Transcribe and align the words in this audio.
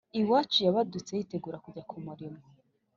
iwacu 0.19 0.57
yabadutse 0.65 1.11
yitegura 1.19 1.57
kujya 1.65 1.81
ku 1.89 1.95
murimo 2.05 2.41